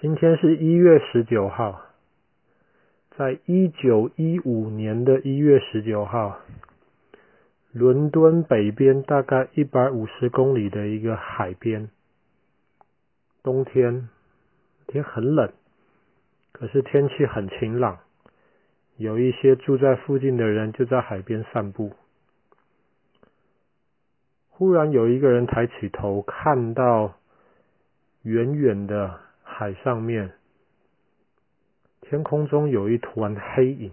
[0.00, 1.80] 今天是一月十九号，
[3.16, 6.38] 在一九一五年的一月十九号，
[7.72, 11.90] 伦敦北边大概一百五十公里的一个海边，
[13.42, 14.08] 冬天，
[14.86, 15.50] 天很冷，
[16.52, 17.98] 可是天气很晴朗，
[18.98, 21.90] 有一些住在附近的人就在海边散步。
[24.48, 27.14] 忽然有一个人抬起头，看到
[28.22, 29.26] 远远的。
[29.58, 30.30] 海上面，
[32.00, 33.90] 天空中有一团黑影，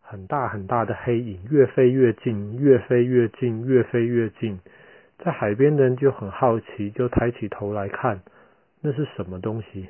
[0.00, 4.60] 很大很大的黑影，越飞越近，越飞越近，越飞越近。
[5.18, 8.20] 在海边的人就很好奇，就抬起头来看，
[8.82, 9.88] 那是什么东西？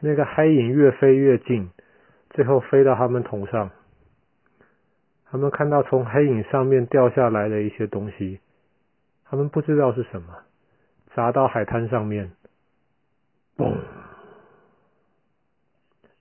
[0.00, 1.70] 那个黑影越飞越近，
[2.28, 3.70] 最后飞到他们头上。
[5.30, 8.40] 他们看到从黑影上面掉下来的一些东西，
[9.24, 10.34] 他们不知道是什么。
[11.14, 12.30] 砸到海滩上面，
[13.56, 13.78] 嘣！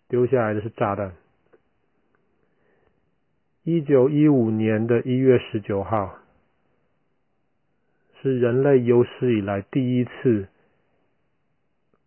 [0.07, 1.13] 丢下来的是炸弹。
[3.63, 6.17] 一九一五年的一月十九号，
[8.21, 10.47] 是人类有史以来第一次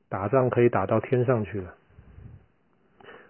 [0.09, 1.75] 打仗可以打到天上去了。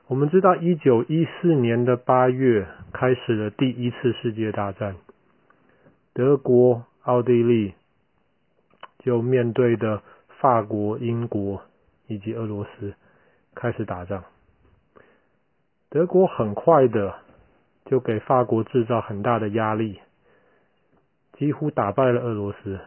[0.06, 4.96] 我们知道，一九一四年的八月开始了第一次世界大战，
[6.12, 7.74] 德国、奥地利。
[9.00, 10.02] 就面对的
[10.40, 11.62] 法国、英国
[12.08, 12.94] 以及俄罗斯
[13.54, 14.24] 开始打仗。
[15.88, 17.14] 德国很快的
[17.84, 20.00] 就给法国制造很大的压力，
[21.34, 22.80] 几乎打败了俄罗斯。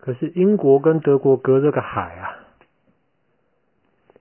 [0.00, 2.34] 可是英国跟德国隔着个海啊，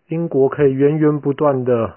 [0.07, 1.95] 英国可以源源不断的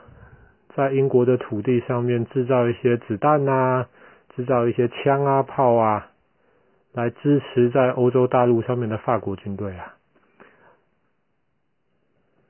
[0.75, 3.89] 在英国的土地上面制造一些子弹啊，
[4.35, 6.11] 制造一些枪啊、炮啊。
[6.93, 9.96] 来支持在欧洲大陆上面的法国军队啊，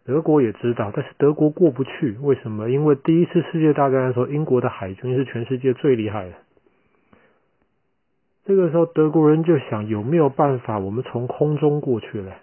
[0.07, 2.71] 德国也知道，但是德国过不去，为什么？
[2.71, 6.33] 因为第一次世界大战的时候，英国的海军是全世界最厉害的。
[8.45, 12.37] 这个时候，德国人就想有没有办法，我们从空中过去了。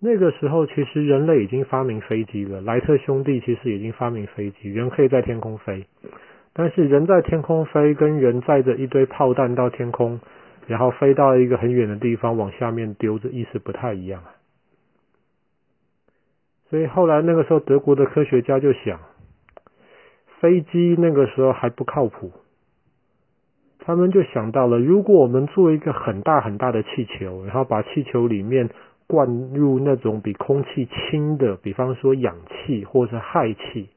[0.00, 5.86] 那个时候，其实人类已经发明飞机了，莱特兄弟其实已经发明飞机，人可以在天空飞。
[6.52, 10.20] 但是人在天空飞，跟人载着一堆炮弹到天空。
[10.66, 14.30] 然后飞到一个很远的地方，往下面丢，这意思不太一样啊。
[16.74, 18.98] 所以后来那个时候，德国的科学家就想，
[20.40, 22.32] 飞机那个时候还不靠谱，
[23.78, 28.70] 他们就想到了，如果我们做一个很大很大的气球，然后把气球里面
[29.06, 33.90] 灌入那种比空气轻的，比方说氧气或者是氦气，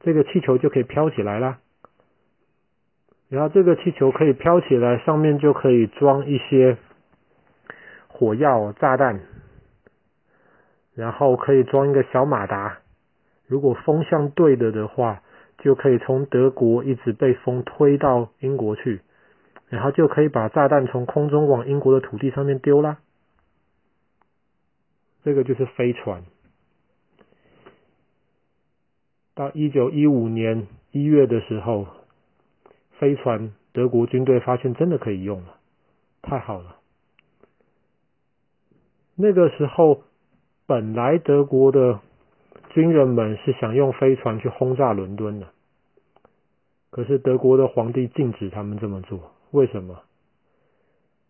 [0.00, 1.58] 这个气球就可以飘起来啦。
[3.28, 6.76] 然后这个气球可以飘起来，上面就可以装一些
[8.08, 9.20] 火药炸弹，
[10.94, 12.78] 然后可以装一个小马达。
[13.46, 15.22] 如果风向对的的话，
[15.58, 19.00] 就可以从德国一直被风推到英国去，
[19.68, 22.98] 然后就可以把炸弹从空中往英国的土地上面丢啦。
[25.22, 26.22] 这个就是飞船。
[29.34, 31.86] 到一九一五年一月的时候。
[32.96, 35.56] 飞船，德国军队发现真的可以用了，
[36.22, 36.76] 太好了。
[39.16, 40.04] 那个时候，
[40.66, 42.00] 本来德国的
[42.70, 45.48] 军人们是想用飞船去轰炸伦敦的，
[46.90, 49.32] 可是德国的皇帝禁止他们这么做。
[49.50, 50.00] 为什么？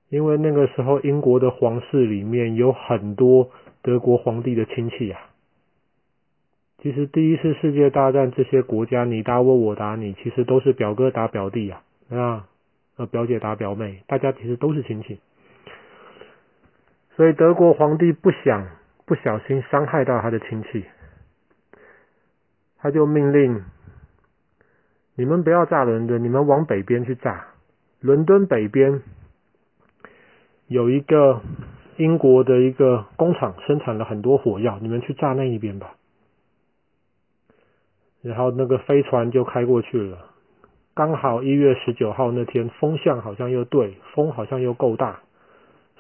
[0.08, 3.50] 因为那个时候英国的皇室里面有很多
[3.82, 5.20] 德国皇帝的亲戚啊。
[6.80, 15.18] 其实第一次世界大战，这些国家你打我，我打你，其实都是表哥打表弟啊，啊，表姐打表妹，大家其实都是亲戚。
[17.16, 18.68] 所以德国皇帝不想
[19.06, 20.84] 不小心伤害到他的亲戚，
[22.78, 23.62] 他就命令
[25.15, 27.48] 你们不要炸伦敦，你们往北边去炸。
[28.00, 29.03] 伦敦北边
[30.66, 31.41] 有一个
[31.97, 35.94] 英国的一个工厂，生产了很多火药，你们去炸那一边吧。
[38.23, 40.31] 然后那个飞船就开过去了，
[40.94, 45.20] 刚好一月十九号那天风向好像又对，风好像又够大，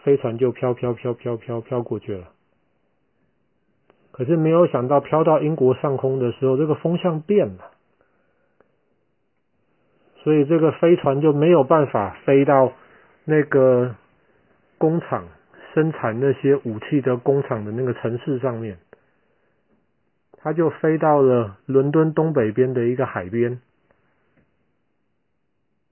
[0.02, 2.28] 飞船就飘飘飘飘飘飘过去了。
[4.16, 7.72] 可是没有想到飘到英国上空的时候，这个风向变了，
[10.22, 12.72] 所以这个飞船就没有办法飞到
[13.24, 13.96] 那个
[14.78, 15.26] 工厂
[15.74, 18.78] 生产那些武器的工厂的那个城市上面。
[20.36, 23.60] 他就飞到了伦敦东北边的一个海边，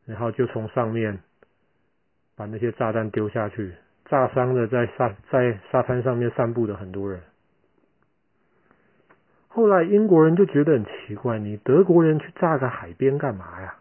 [0.06, 1.18] 然后就从上面
[2.36, 3.74] 把那些炸弹丢下去，
[4.04, 7.20] 炸伤了在沙在沙滩上面散步的很多人。
[9.54, 13.76] 后来英国人就觉得很奇怪，你德国人去炸个海边干嘛呀？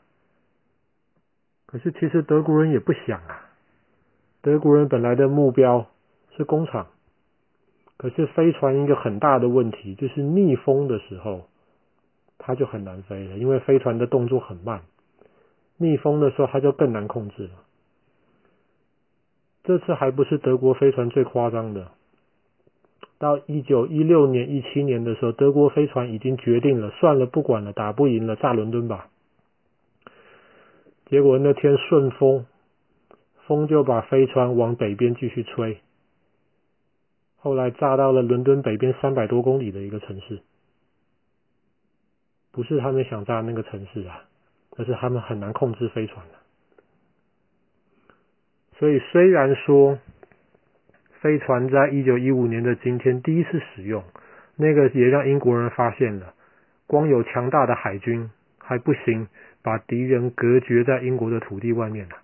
[1.65, 3.50] 可是其实德国人也不想啊，
[4.41, 5.88] 德国人本来的目标
[6.35, 6.88] 是工厂，
[7.95, 11.47] 可是飞船一个很大的问题就是逆风的时候，
[12.38, 14.81] 它就很难飞了，因为飞船的动作很慢，
[15.77, 17.53] 逆风的时候它就更难控制了。
[19.63, 21.91] 这次还不是德国飞船最夸张的。
[23.21, 29.09] 到一九一六年、一七年的时候，德国飞船已经决定了，算了，不管了，打不赢了，炸伦敦吧。
[31.06, 32.47] 结果那天顺风，
[33.45, 35.77] 风就把飞船往北边继续吹，
[37.38, 40.41] 后来炸到了伦敦北边三百多公里的一个城市。
[42.51, 44.24] 不是他们想炸那个城市啊，
[44.77, 46.33] 而是他们很难控制飞船了。
[48.79, 50.00] 所以虽然说。
[51.21, 54.03] 飞船在一九一五年的今天第一次使用，
[54.56, 56.33] 那个也让英国人发现了，
[56.88, 59.27] 光有强大的海军还不行，
[59.62, 62.15] 把敌人隔绝在英国的土地外面了。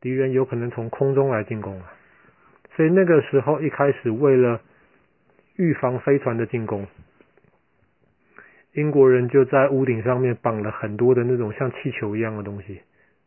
[0.00, 1.92] 敌人有可能从空中来进攻啊，
[2.74, 4.62] 所以那个时候一开始为了
[5.56, 6.86] 预防飞船的进攻，
[8.72, 12.80] 英国人就在屋顶上面绑了很多的那种像气球一样的东西，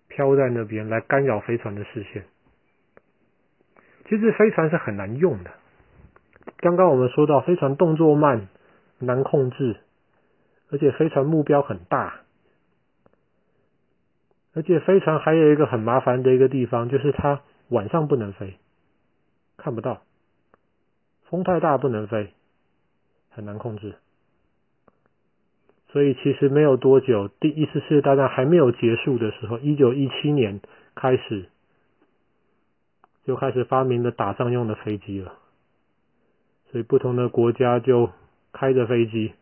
[0.07, 2.23] 飘在那边来干扰飞船的视线。
[4.09, 5.51] 其实飞船是很难用的。
[6.57, 8.47] 刚刚我们说到，飞船动作慢，
[8.97, 9.75] 难控制，
[10.71, 12.21] 而且飞船目标很大，
[14.55, 18.55] 而且飞船还有一个很麻烦的一个地方，就是它晚上不能飞，
[19.57, 20.01] 看不到，
[21.29, 22.33] 风太大不能飞，
[23.29, 23.93] 很难控制。
[25.91, 30.61] 所以其实没有多久，第一次世界大战还没有结束的时候，一九一七年
[30.95, 31.45] 开始。
[33.29, 35.33] 就开始发明了打仗用的飞机了，
[36.71, 38.09] 所以不同的国家就
[38.51, 39.33] 开着飞机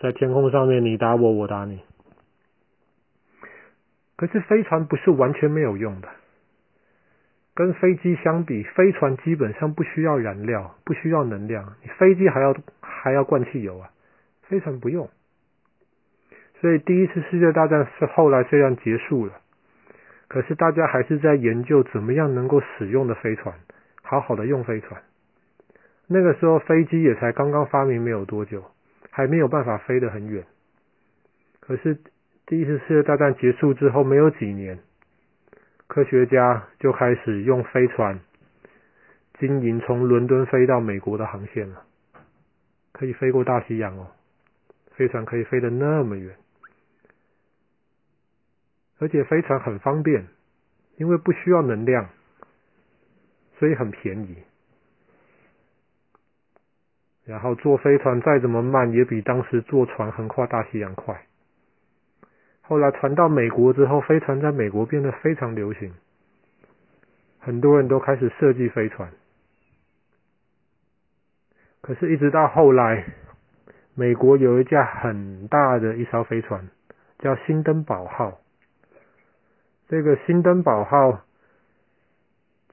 [0.00, 1.80] 在天空上面，你打我，我打你。
[4.16, 6.08] 可是飞船不是完全没有用的，
[7.54, 13.90] 跟飞机相比，飞船基本上不需要燃料，不需要能量，你飞机还要还要灌汽油啊，
[14.44, 15.10] 飞船不用。
[16.62, 19.34] 所以第一次世界大战是后来虽然结束了。
[20.28, 23.54] 可是大家还是在研究怎么样能够使用的飞船，
[24.02, 25.02] 好好的用飞船。
[26.06, 28.64] 那个时候飞机也才刚刚发明没有多久，
[29.10, 30.44] 还没有办法飞得很远。
[31.60, 31.98] 可是
[32.46, 34.78] 第一次世界大战结束之后没有几年，
[35.86, 38.20] 科学家就开始用飞船
[39.38, 41.82] 经营从伦敦飞到美国的航线了，
[42.92, 44.08] 可以飞过大西洋哦，
[44.92, 46.34] 飞船可以飞得那么远。
[48.98, 50.26] 而且飞船很方便，
[50.96, 52.08] 因为不需要能量，
[53.58, 54.36] 所以很便宜。
[57.24, 61.26] 然后坐飞船再怎么慢，也比当时坐船横跨大西洋快。
[62.62, 65.92] 后来传到美国之后，飞船在美国变得非常流行，
[67.38, 69.12] 很多人都开始设计飞船。
[71.80, 73.04] 可是，一直到后来，
[73.94, 76.68] 美国有一架很大的一艘飞船，
[77.18, 78.40] 叫新登堡号。
[79.88, 81.24] 这个新登堡号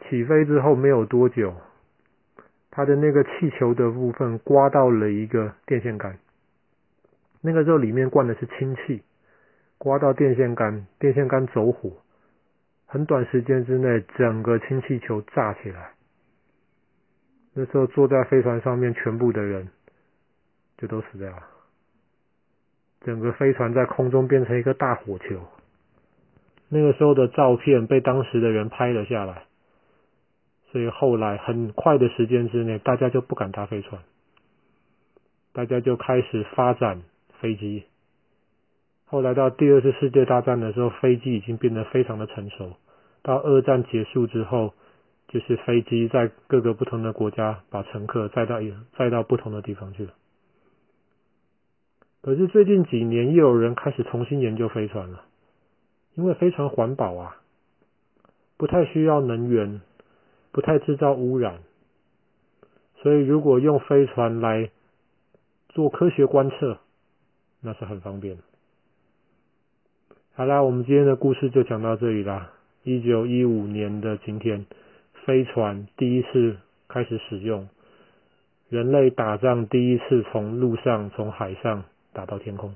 [0.02, 1.56] 起飞之后没有多久，
[2.70, 6.18] 它的那个气球的部分刮到了一个电线杆。
[7.42, 9.02] 那个时候里面灌的是氢气，
[9.78, 11.92] 刮到电线杆，电线杆走火，
[12.86, 15.92] 很短时间之内整个氢气球炸起来。
[17.54, 19.70] 那时候坐在飞船上面全部的人
[20.78, 21.44] 就都死掉了，
[23.02, 25.40] 整个飞船在空中变成一个大火球。
[26.70, 29.44] 那个时候的照片被当时的人拍了下来，
[30.72, 34.02] 所以后来很快的时间之内，大家就不敢搭飞船，
[35.54, 37.04] 大家就开始发展
[37.40, 37.84] 飞机。
[39.06, 42.74] 后来到第二次世界大战的时候，飞机已经变得非常的成熟。
[43.22, 44.74] 到二战结束之后，
[45.28, 48.60] 就是飞机在各个不同的国家把乘客载到
[48.98, 50.14] 载到不同的地方去了。
[52.22, 55.25] 可是最近几年又有人开始重新研究飞船了。
[56.16, 57.38] 因为飞船环保啊，
[58.58, 59.82] 不太需要能源，
[60.52, 61.60] 不太制造污染，
[63.02, 64.72] 所以如果用飞船来
[65.70, 66.80] 做科学观测，
[67.62, 68.38] 那是很方便。
[70.34, 72.52] 好啦，我们今天的故事就讲到这里啦。
[72.84, 74.66] 一九一五年的今天，
[75.26, 76.58] 飞船第一次
[76.88, 77.68] 开始使用，
[78.70, 82.76] 人类打仗第一次从陆上、从海上打到天空。